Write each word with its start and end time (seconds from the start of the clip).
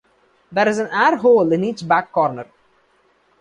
There 0.51 0.67
is 0.67 0.79
an 0.79 0.87
airhole 0.87 1.53
in 1.53 1.63
each 1.63 1.87
back 1.87 2.11
corner. 2.11 2.47